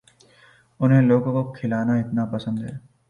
[0.79, 2.73] انھیں لوگوں کو کھلانا اتنا پسند ہے